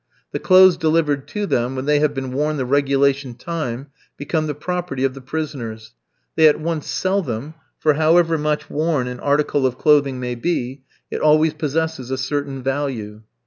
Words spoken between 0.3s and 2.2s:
The clothes delivered to them, when they have